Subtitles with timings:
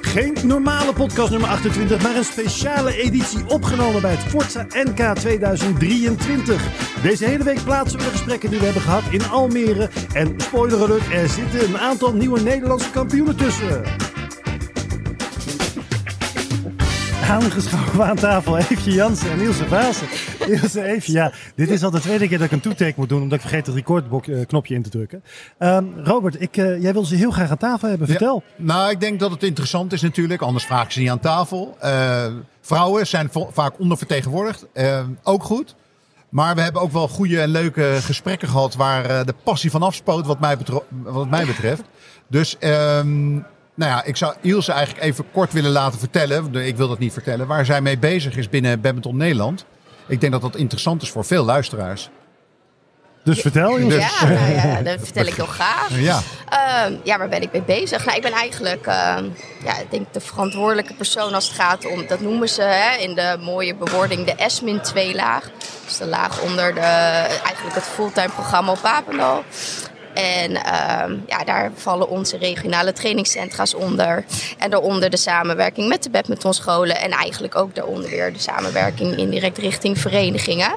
[0.00, 6.62] Geen normale podcast nummer 28, maar een speciale editie opgenomen bij het Forza NK 2023.
[7.02, 9.90] Deze hele week plaatsen we de gesprekken die we hebben gehad in Almere.
[10.12, 13.82] En spoiler alert, er zitten een aantal nieuwe Nederlandse kampioenen tussen.
[17.28, 20.06] Aangeschoven aan tafel Eefje Jansen en Ilse Vaassen.
[20.46, 23.22] Ilse, Eefje, ja, dit is al de tweede keer dat ik een toetake moet doen,
[23.22, 25.22] omdat ik vergeet het recordknopje in te drukken.
[25.58, 28.06] Ehm, Robert, ik, eh, jij wil ze heel graag aan tafel hebben.
[28.06, 28.42] Vertel.
[28.56, 31.76] Nou, ik denk dat het interessant is natuurlijk, anders vraag ik ze niet aan tafel.
[31.80, 32.26] Eh,
[32.60, 35.74] vrouwen zijn vaak ondervertegenwoordigd, Eh, ook goed.
[36.28, 39.82] Maar we hebben ook wel goede en leuke gesprekken gehad waar eh, de passie van
[39.82, 40.56] afspoot, wat mij,
[41.02, 41.82] wat mij betreft.
[42.28, 43.38] Dus, ehm,
[43.74, 47.12] nou ja, ik zou Ilse eigenlijk even kort willen laten vertellen, ik wil dat niet
[47.12, 49.64] vertellen, waar zij mee bezig is binnen Badminton Nederland.
[50.06, 52.10] Ik denk dat dat interessant is voor veel luisteraars.
[53.24, 53.96] Dus vertel, Ilse.
[53.96, 55.88] Dus- Ja, nou ja, dat vertel ik heel graag.
[55.90, 58.04] Ja, Ehm, ja, waar ben ik mee bezig?
[58.04, 59.24] Nou, ik ben eigenlijk, ehm,
[59.64, 63.14] ja, ik denk de verantwoordelijke persoon als het gaat om, dat noemen ze hè, in
[63.14, 65.50] de mooie bewoording de S-min 2 laag.
[65.84, 69.42] Dus de laag onder de, eigenlijk het fulltime programma op Papendal.
[70.14, 74.24] En ehm, ja, daar vallen onze regionale trainingscentra's onder.
[74.58, 77.00] En daaronder de samenwerking met de badmintonscholen.
[77.00, 80.74] En eigenlijk ook daaronder weer de samenwerking indirect richting verenigingen.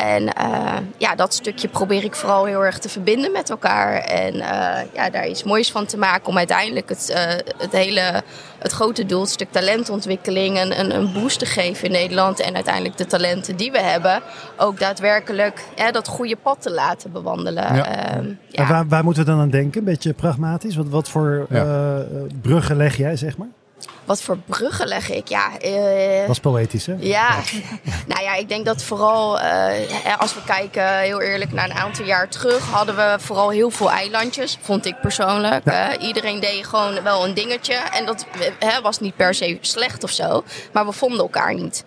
[0.00, 3.92] En eh, ja, dat stukje probeer ik vooral heel erg te verbinden met elkaar.
[3.98, 7.22] En eh, ja, daar iets moois van te maken om uiteindelijk het, eh,
[7.58, 8.22] het hele,
[8.58, 12.40] het grote doel, het stuk talentontwikkeling, een, een, een boost te geven in Nederland.
[12.40, 14.22] En uiteindelijk de talenten die we hebben,
[14.56, 17.74] ook daadwerkelijk hè, dat goede pad te laten bewandelen.
[17.74, 17.86] Ja.
[17.86, 18.66] Ehm, En ja.
[18.68, 19.78] waar, waar moeten we dan aan denken?
[19.78, 20.76] Een beetje pragmatisch.
[20.76, 21.64] Wat, wat voor Ja.
[21.64, 22.04] eh,
[22.42, 23.48] bruggen leg jij, zeg maar?
[24.10, 25.28] Wat voor bruggen leg ik?
[25.28, 26.94] Ja, eh, Dat is poëtisch, hè?
[26.98, 27.28] Ja,
[28.12, 32.04] nou ja, ik denk dat vooral eh, als we kijken heel eerlijk naar een aantal
[32.04, 35.64] jaar terug, hadden we vooral heel veel eilandjes, vond ik persoonlijk.
[35.64, 35.92] Ja.
[35.92, 38.26] Eh, iedereen deed gewoon wel een dingetje en dat
[38.58, 41.84] eh, was niet per se slecht of zo, maar we vonden elkaar niet.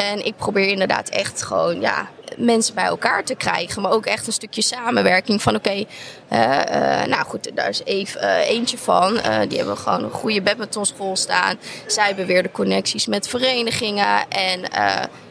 [0.00, 3.82] En ik probeer inderdaad echt gewoon ja, mensen bij elkaar te krijgen.
[3.82, 5.84] Maar ook echt een stukje samenwerking van oké,
[6.28, 9.20] eh, eh, nou goed, daar is even eh, eentje van.
[9.48, 11.58] Die hebben gewoon een goede badmintonschool staan.
[11.86, 14.28] Zij hebben weer de connecties met verenigingen.
[14.28, 14.60] En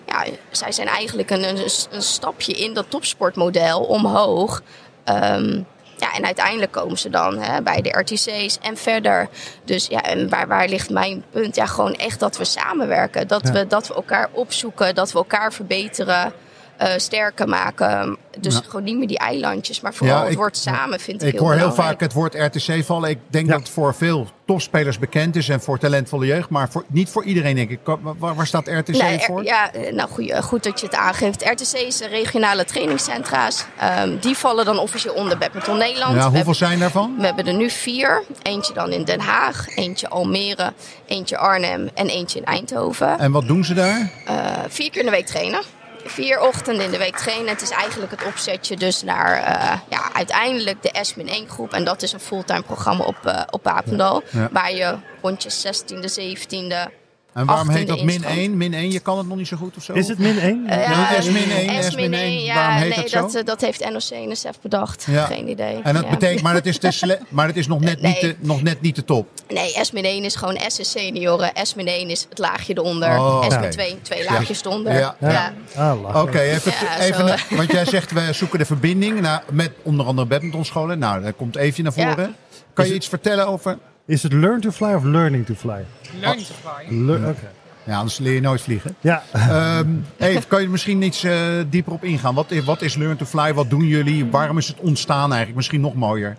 [0.05, 4.61] ja, zij zijn eigenlijk een, een, een stapje in dat topsportmodel omhoog.
[5.03, 5.61] Ehm,
[5.99, 9.29] ja, en uiteindelijk komen ze dan hè, bij de RTC's en verder.
[9.63, 11.55] Dus ja, en waar, waar ligt mijn punt?
[11.55, 13.27] Ja, gewoon echt dat we samenwerken.
[13.27, 13.51] Dat, Ja.
[13.53, 16.33] we, dat we elkaar opzoeken, dat we elkaar verbeteren,
[16.79, 18.17] eh, sterker maken.
[18.39, 18.61] Dus Ja.
[18.65, 21.33] gewoon niet meer die eilandjes, maar vooral Ja, het ik- woord samen vind ik, Ik
[21.33, 23.09] heel hoor heel vaak het woord RTC vallen.
[23.09, 23.51] Ik denk Ja.
[23.51, 27.23] dat het voor veel topspelers bekend is en voor talentvolle jeugd, maar voor, niet voor
[27.23, 27.79] iedereen denk ik.
[28.17, 29.43] Waar, waar staat RTC Nee, voor?
[29.43, 30.09] ja, eh, nou
[30.41, 31.41] goed dat je het aangeeft.
[31.45, 36.09] RTC's, de regionale trainingscentra's, ehm, die vallen dan officieel onder Badminton Nederland.
[36.13, 37.15] Ja, hoeveel hebben- zijn daarvan?
[37.17, 38.23] We hebben er nu vier.
[38.43, 40.73] Eentje dan in Den Haag, eentje Almere,
[41.05, 43.19] eentje Arnhem en eentje in Eindhoven.
[43.19, 44.11] En wat doen ze daar?
[44.25, 44.35] Eh,
[44.67, 45.59] vier keer in de week trainen.
[46.05, 47.47] Vier ochtenden in de week trainen.
[47.47, 51.73] Het is eigenlijk het opzetje dus naar eh, ja, uiteindelijk de S-1 groep.
[51.73, 54.23] En dat is een fulltime programma op, eh op Papendal.
[54.31, 54.49] Ja.
[54.51, 56.98] Waar je rondjes 16e, 17e...
[57.33, 58.37] En waarom 18e heet dat min instand.
[58.37, 58.57] 1?
[58.57, 59.93] Min 1, je kan het nog niet zo goed of zo?
[59.93, 60.67] Is het min 1?
[60.67, 62.43] Eh, Ja, het is min 1, S-1, S min 1.
[62.43, 63.19] ja, Waarom heet nee, dat zo?
[63.21, 65.05] Dat, eh, dat heeft NOC-NSF bedacht.
[65.09, 65.25] Ja.
[65.25, 65.79] Geen idee.
[65.83, 66.09] En dat Ja.
[66.09, 68.11] betekent, maar het is, sle- maar het is nog, net Nee.
[68.11, 69.27] niet de, nog net niet de top.
[69.47, 71.51] Nee, S-1 is gewoon S is senioren.
[71.63, 73.09] S-1 is het laagje eronder.
[73.19, 73.71] Oh, oké.
[73.71, 74.93] S-2 twee laagjes eronder.
[74.93, 75.15] Ja.
[75.19, 75.29] Ja.
[75.29, 75.53] Ja.
[75.75, 76.21] Ah.
[76.21, 80.27] Oké, even, Ja, even want jij zegt we zoeken de verbinding nou, met onder andere
[80.27, 80.99] badmintonscholen.
[80.99, 82.17] Nou, daar komt even naar voren.
[82.17, 82.57] Ja.
[82.73, 83.77] Kan je iets vertellen over...
[84.09, 85.85] Is het learn to fly of learning to fly?
[86.21, 86.97] Learn to fly.
[87.05, 87.51] Le- Oké.
[87.83, 88.95] Ja, anders leer je nooit vliegen.
[88.99, 89.87] Ja, Ehm
[90.17, 91.35] even, kan je er misschien iets eh,
[91.67, 92.35] dieper op ingaan?
[92.35, 93.53] Wat is, wat is Learn to Fly?
[93.53, 94.25] Wat doen jullie?
[94.25, 95.55] Waarom is het ontstaan eigenlijk?
[95.55, 96.37] Misschien nog mooier.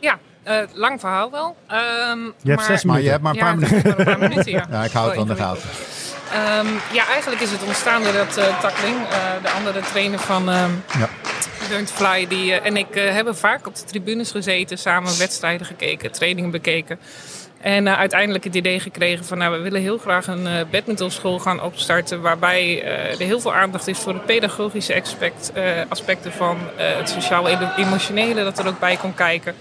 [0.00, 1.56] Ja, eh, lang verhaal wel.
[1.66, 1.78] Ehm,
[2.18, 3.98] je hebt maar, zes Maar je hebt maar een ja, paar minuten.
[4.10, 4.66] een paar ja.
[4.70, 5.68] Ja, ik hou het van de gaten.
[6.32, 10.70] Ehm, ja, eigenlijk is het ontstaan doordat eh Takling, eh, de andere trainer van ehm
[10.98, 11.08] Ja.
[11.72, 16.12] Fly, die, eh, en ik eh, hebben vaak op de tribunes gezeten, samen wedstrijden gekeken,
[16.12, 16.98] trainingen bekeken.
[17.60, 21.38] En eh, uiteindelijk het idee gekregen van, nou, we willen heel graag een eh badmintonschool
[21.38, 25.52] gaan opstarten, waarbij er heel veel aandacht is voor de pedagogische aspect,
[25.88, 29.54] aspecten van het sociaal-emotionele, dat er ook bij kon kijken.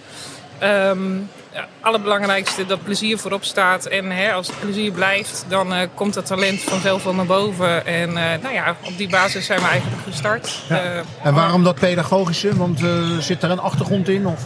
[0.61, 1.15] Ehm
[1.53, 3.85] ja, allerbelangrijkste dat plezier voorop staat.
[3.85, 7.85] En hè, als het plezier blijft, dan eh, komt het talent vanzelf wel naar boven.
[7.85, 10.59] En eh, nou ja, op die basis zijn we eigenlijk gestart.
[10.69, 10.75] Ja.
[10.81, 12.57] Eh, En waarom dat pedagogische?
[12.57, 14.27] Want eh, zit er een achtergrond in?
[14.27, 14.39] Of?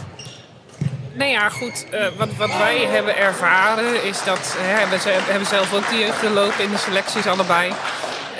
[1.12, 1.86] Nou ja, goed.
[1.90, 5.96] eh, wat, wat wij hebben ervaren is dat hè, we ze- hebben zelf ook de
[5.98, 7.72] jeugd gelopen in de selecties allebei.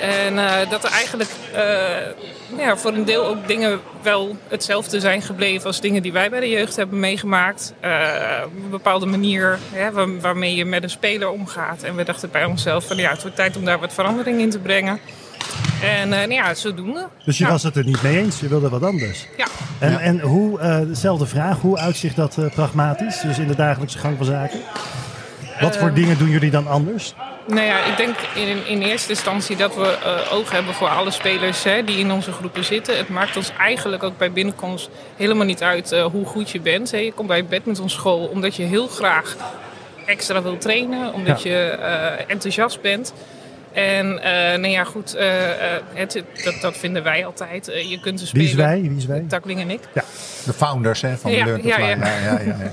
[0.01, 5.21] En eh, dat er eigenlijk uh, ja, voor een deel ook dingen wel hetzelfde zijn
[5.21, 7.73] gebleven als dingen die wij bij de jeugd hebben meegemaakt.
[7.85, 7.91] Uh,
[8.63, 9.59] een bepaalde manier
[9.93, 11.83] waar, waarmee je met een speler omgaat.
[11.83, 14.49] En we dachten bij onszelf van ja, het wordt tijd om daar wat verandering in
[14.49, 14.99] te brengen.
[15.83, 17.07] En nou ja, zodoende.
[17.25, 19.27] Dus je was het er niet mee eens, je wilde wat anders.
[19.37, 19.47] Ja.
[19.79, 19.99] En, Ja.
[19.99, 24.59] en hoe, dezelfde vraag, hoe uitzicht dat pragmatisch, dus in de dagelijkse gang van zaken?
[25.59, 27.13] Wat voor dingen doen jullie dan anders?
[27.47, 31.11] Nou ja, ik denk in, in eerste instantie dat we uh, oog hebben voor alle
[31.11, 32.97] spelers hè, die in onze groepen zitten.
[32.97, 36.91] Het maakt ons eigenlijk ook bij binnenkomst helemaal niet uit uh, hoe goed je bent.
[36.91, 36.97] Hè.
[36.97, 39.35] Je komt bij badmintonschool omdat je heel graag
[40.05, 41.51] extra wil trainen, omdat ja.
[41.51, 43.13] je uh, enthousiast bent.
[43.73, 44.13] En
[44.61, 45.15] nou ja, goed,
[45.93, 47.65] het, dat, dat, vinden wij altijd.
[47.65, 48.45] je kunt er spelen.
[48.45, 48.81] Wie is wij?
[48.81, 49.25] Wie is wij?
[49.27, 49.79] Takling en ik.
[49.93, 50.03] Ja.
[50.45, 51.83] De founders hè, van de Learn to ja, Fly.
[51.83, 51.95] ja.
[51.95, 52.71] ja, ja, ja.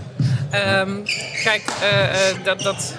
[0.81, 1.03] Um,
[1.43, 1.65] kijk,
[2.45, 2.61] dat...
[2.61, 2.99] dat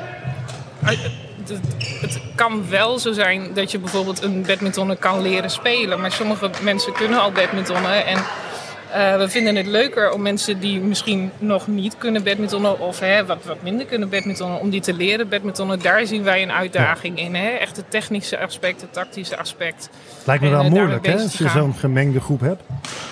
[0.86, 1.60] het,
[2.02, 6.02] het, kan wel zo zijn dat je bijvoorbeeld een badmintonnen kan leren spelen.
[6.02, 8.06] Maar sommige mensen kunnen al badmintonnen.
[8.06, 12.80] En uh, we vinden het leuker om mensen die misschien nog niet kunnen badmintonnen...
[12.80, 15.80] of hè, wat, wat minder kunnen badmintonnen, om die te leren badmintonnen.
[15.80, 17.36] Daar zien wij een uitdaging in.
[17.36, 17.50] Hè?
[17.50, 19.90] Echt het technische aspect, het tactische aspect.
[20.24, 22.64] Lijkt me wel En, moeilijk hè, als je zo'n gemengde groep hebt.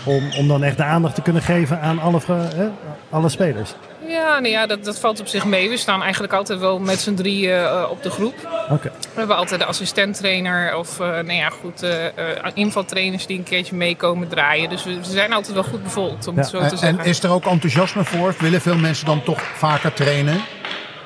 [0.04, 2.19] Om, om dan echt de aandacht te kunnen geven aan alle,
[2.56, 2.68] hè,
[3.10, 3.74] alle spelers.
[4.08, 5.70] Ja, nou ja dat, dat valt op zich mee.
[5.70, 8.34] We staan eigenlijk altijd wel met z'n drieën uh, op de groep.
[8.70, 8.92] Oké.
[9.00, 11.92] We hebben altijd de assistenttrainer of uh, nou ja, goed, uh,
[12.54, 14.70] invaltrainers die een keertje meekomen draaien.
[14.70, 16.42] Dus we zijn altijd wel goed bevolkt, om Ja.
[16.42, 17.00] het zo te En, zeggen.
[17.00, 18.36] en is er ook enthousiasme voor?
[18.40, 20.42] Willen veel mensen dan toch vaker trainen?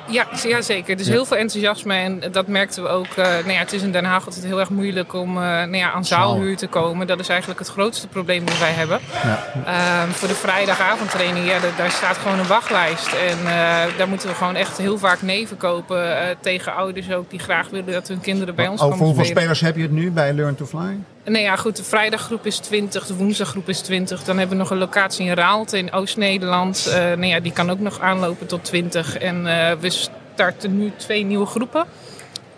[0.09, 0.99] Ja, ja, zeker.
[0.99, 1.11] Er Ja.
[1.11, 3.07] heel veel enthousiasme en dat merkten we ook.
[3.07, 5.75] Uh, nou ja, het is in Den Haag altijd heel erg moeilijk om uh, nou
[5.75, 7.07] ja, aan zaalhuur te komen.
[7.07, 8.99] Dat is eigenlijk het grootste probleem dat wij hebben.
[9.23, 9.43] Ja.
[9.67, 13.13] Uh, voor de vrijdagavondtraining, ja, daar, staat gewoon een wachtlijst.
[13.13, 13.49] En uh,
[13.97, 17.93] daar moeten we gewoon echt heel vaak nee verkopen tegen ouders ook die graag willen
[17.93, 20.65] dat hun kinderen bij ons komen hoeveel spelers heb je het nu bij Learn to
[20.65, 20.97] Fly?
[21.29, 21.75] Nee, ja, goed.
[21.75, 24.23] De vrijdaggroep is 20, de woensdaggroep is 20.
[24.23, 26.85] Dan hebben we nog een locatie in Raalte in Oost-Nederland.
[26.87, 29.17] Uh, nou ja, die kan ook nog aanlopen tot 20.
[29.17, 31.85] En uh, we starten nu twee nieuwe groepen.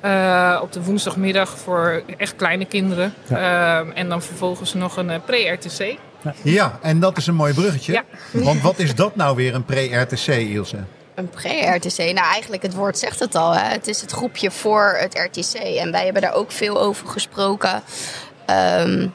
[0.05, 3.13] Uh, op de woensdagmiddag voor echt kleine kinderen.
[3.29, 3.81] Ja.
[3.81, 5.97] Uh, en dan vervolgens nog een uh, pre-RTC.
[6.43, 7.93] Ja, en dat is een mooi bruggetje.
[7.93, 8.03] Ja.
[8.31, 10.77] Want wat is dat nou weer, een pre-RTC, Ilse?
[11.15, 13.53] Een pre-RTC, nou eigenlijk het woord zegt het al.
[13.53, 13.63] Hè?
[13.63, 15.53] Het is het groepje voor het RTC.
[15.53, 17.83] En wij hebben daar ook veel over gesproken.
[18.49, 19.13] Um,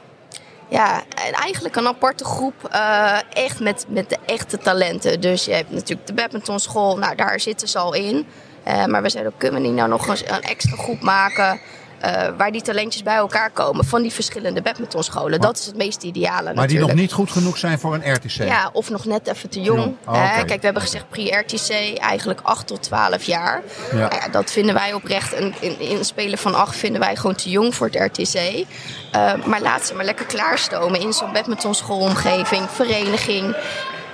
[0.69, 2.69] ja, en eigenlijk een aparte groep.
[2.73, 5.21] Uh, echt met, met de echte talenten.
[5.21, 6.97] Dus je hebt natuurlijk de badmintonschool.
[6.97, 8.27] Nou, daar zitten ze al in.
[8.67, 11.59] Uh, maar we zeiden kunnen we niet nou nog eens een extra groep maken...
[12.05, 15.41] Uh, waar die talentjes bij elkaar komen van die verschillende badmintonscholen.
[15.41, 16.69] Dat is het meest ideale Maar natuurlijk.
[16.69, 18.29] die nog niet goed genoeg zijn voor een RTC?
[18.29, 19.95] Ja, of nog net even te jong.
[20.05, 20.43] Oh, okay.
[20.43, 23.61] kijk, we hebben gezegd pre-RTC eigenlijk 8 tot 12 jaar.
[23.91, 23.97] Ja.
[23.97, 25.39] Nou ja, dat vinden wij oprecht.
[25.39, 28.35] Een, in, in een speler van 8 vinden wij gewoon te jong voor het RTC.
[28.35, 33.55] Uh, maar laat ze maar lekker klaarstomen in zo'n badmintonschoolomgeving, vereniging.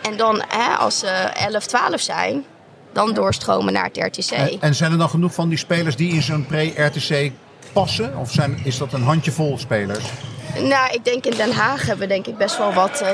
[0.01, 2.45] En dan hè, als ze 11, 12 zijn,
[2.93, 4.31] dan doorstromen naar het RTC.
[4.31, 7.31] En, en zijn er dan genoeg van die spelers die in zo'n pre-RTC
[7.73, 8.17] passen?
[8.17, 10.05] Of zijn, is dat een handjevol spelers?
[10.55, 13.09] Nou, ik denk in Den Haag hebben we denk ik best wel wat uh,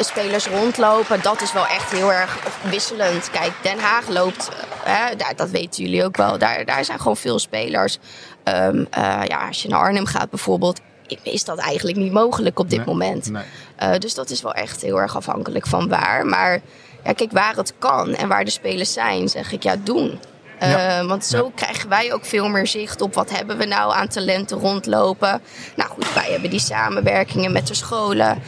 [0.00, 1.22] spelers rondlopen.
[1.22, 2.38] Dat is wel echt heel erg
[2.70, 3.30] wisselend.
[3.30, 4.50] Kijk, Den Haag loopt,
[4.86, 7.98] uh, daar, dat weten jullie ook wel, daar, daar zijn gewoon veel spelers.
[8.44, 10.80] Um, uh, ja, als je naar Arnhem gaat bijvoorbeeld,
[11.22, 13.30] is dat eigenlijk niet mogelijk op dit nee, moment.
[13.30, 13.98] Nee.
[13.98, 16.26] Dus dat is wel echt heel erg afhankelijk van waar.
[16.26, 16.60] Maar
[17.04, 20.20] ja, kijk, waar het kan en waar de spelers zijn, zeg ik ja, doen.
[20.62, 21.04] Uh, Ja.
[21.06, 21.50] Want zo Ja.
[21.54, 25.42] krijgen wij ook veel meer zicht op wat hebben we nou aan talenten rondlopen.
[25.76, 28.42] Nou goed, wij hebben die samenwerkingen met de scholen.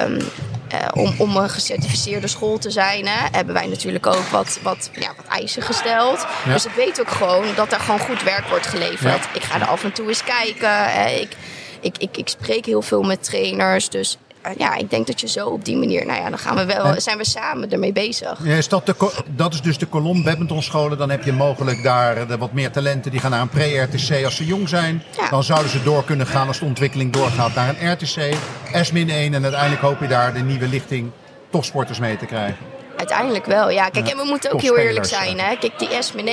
[0.00, 0.18] Um,
[0.72, 4.90] uh, om, om een gecertificeerde school te zijn, hè, hebben wij natuurlijk ook wat, wat,
[4.92, 6.26] ja, wat eisen gesteld.
[6.44, 6.52] Ja.
[6.52, 9.28] Dus ik weet ook gewoon dat er gewoon goed werk wordt geleverd.
[9.32, 10.84] Ik ga er af en toe eens kijken.
[10.84, 11.08] Hè.
[11.10, 11.32] Ik,
[11.80, 13.88] ik, ik, ik spreek heel veel met trainers.
[13.88, 14.16] Dus
[14.56, 17.00] ja, ik denk dat je zo op die manier, nou ja, dan gaan we wel,
[17.00, 18.38] zijn we samen ermee bezig.
[18.42, 20.98] Ja, is dat, de, dat is dus de kolom badmintonscholen.
[20.98, 24.24] Dan heb je mogelijk daar eh, de wat meer talenten die gaan naar een pre-RTC
[24.24, 25.02] als ze jong zijn.
[25.16, 25.28] Ja.
[25.28, 28.34] Dan zouden ze door kunnen gaan als de ontwikkeling doorgaat naar een RTC.
[28.72, 31.10] S-1 en uiteindelijk hoop je daar de nieuwe lichting
[31.50, 32.77] topsporters mee te krijgen.
[32.98, 33.88] Uiteindelijk wel, ja.
[33.88, 35.40] Kijk, Ja, en we moeten ook heel eerlijk zijn.
[35.40, 35.56] Hè?
[35.56, 36.24] Kijk, die S-1,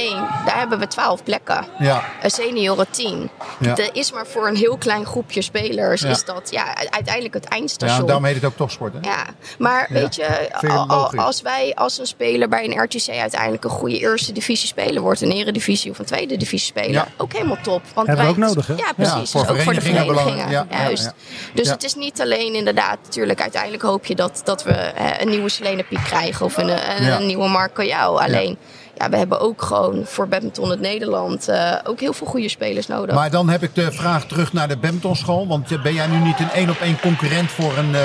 [0.45, 1.65] daar hebben we 12 plekken.
[1.79, 3.29] Ja, Een senioren 10.
[3.59, 3.73] Ja.
[3.73, 6.01] Dat is maar voor een heel klein groepje spelers.
[6.01, 6.09] Ja.
[6.09, 8.05] Is dat ja, uiteindelijk het ja eindstation.
[8.05, 8.93] daarom heet het ook topsport.
[8.93, 8.99] Hè?
[9.09, 9.25] Ja,
[9.57, 9.99] maar Ja.
[9.99, 13.99] weet je, al- al- als wij als een speler bij een RTC uiteindelijk een goede
[13.99, 17.07] eerste divisie speler wordt, een eredivisie of een tweede divisie speler, Ja.
[17.17, 17.81] ook helemaal top.
[17.93, 18.73] Want Hebben we wij- ook nodig, hè?
[18.73, 19.13] Ja, precies.
[19.13, 20.49] Ja, dus voor ook voor de verenigingen.
[20.49, 21.03] Ja, ja, Juist.
[21.03, 21.13] ja.
[21.53, 21.73] Dus Ja.
[21.73, 25.49] het is niet alleen inderdaad, natuurlijk, uiteindelijk hoop je dat, dat we eh, een nieuwe
[25.49, 27.19] Selene Piek krijgen of een, een, Ja.
[27.19, 28.21] een nieuwe Jou.
[28.21, 28.57] Alleen,
[28.97, 32.87] ja, we hebben ook gewoon voor badminton het Nederland eh, ook heel veel goede spelers
[32.87, 33.15] nodig.
[33.15, 35.47] Maar dan heb ik de vraag terug naar de badmintonschool.
[35.47, 38.01] Want eh, ben jij nu niet een één op één concurrent voor een, eh,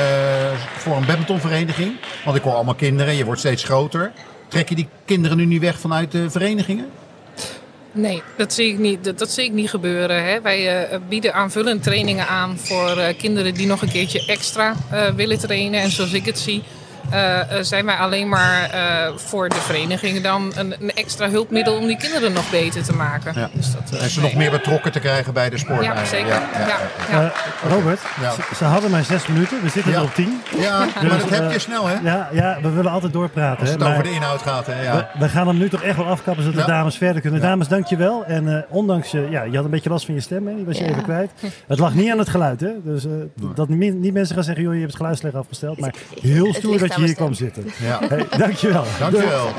[0.76, 1.97] voor een badmintonvereniging?
[2.25, 4.12] Want ik hoor allemaal kinderen, je wordt steeds groter.
[4.49, 6.90] Trek je die kinderen nu niet weg vanuit de verenigingen?
[7.92, 10.25] Nee, dat zie ik niet, dat, dat zie ik niet gebeuren.
[10.25, 10.40] Hè.
[10.40, 15.07] Wij uh, bieden aanvullend trainingen aan voor uh, kinderen die nog een keertje extra uh,
[15.07, 15.80] willen trainen.
[15.80, 16.79] En zoals ik het zie, uh,
[17.60, 21.96] zijn wij alleen maar uh, voor de vereniging dan een, een, extra hulpmiddel om die
[21.96, 23.32] kinderen nog beter te maken.
[23.36, 23.50] Ja.
[23.52, 24.28] Dus dat, uh, en ze nee.
[24.28, 25.84] nog meer betrokken te krijgen bij de sport.
[25.84, 26.28] Ja, zeker.
[26.28, 27.32] Ja, ja,
[27.68, 29.62] Robert, ze, ze, hadden maar zes minuten.
[29.62, 30.40] We zitten er op tien.
[30.58, 31.94] Ja, dus, maar dat heb je snel, hè?
[32.02, 33.60] Ja, ja, we willen altijd doorpraten.
[33.60, 34.82] Als het hè, over de inhoud gaat, hè?
[34.82, 34.96] Ja.
[34.96, 37.40] We, we, gaan hem nu toch echt wel afkappen, zodat de dames verder kunnen.
[37.40, 38.24] Dames, dankjewel.
[38.24, 40.54] En ondanks, ja, je had een beetje last van je stem, hè?
[40.54, 41.30] Die was je even kwijt.
[41.66, 42.70] Het lag niet aan het geluid, hè?
[42.84, 43.06] Dus
[43.54, 45.80] dat niet mensen gaan zeggen, joh, je hebt het geluidsleg afgesteld.
[45.80, 47.64] Maar heel stoer dat je hier kwam zitten.
[47.83, 48.00] Ja.
[48.09, 48.85] Hey, dankjewel.
[48.99, 49.52] Dankjewel.